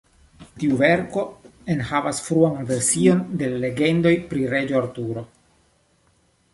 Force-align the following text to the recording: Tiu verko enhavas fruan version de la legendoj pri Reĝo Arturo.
Tiu 0.61 0.77
verko 0.79 1.25
enhavas 1.75 2.23
fruan 2.29 2.57
version 2.73 3.23
de 3.43 3.53
la 3.53 3.63
legendoj 3.69 4.15
pri 4.33 4.51
Reĝo 4.57 4.83
Arturo. 4.85 5.29